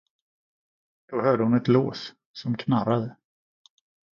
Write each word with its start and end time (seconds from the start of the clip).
Då 1.07 1.21
hörde 1.21 1.43
hon 1.43 1.53
ett 1.53 1.67
lås, 1.67 2.13
som 2.33 2.57
knarrade. 2.57 3.15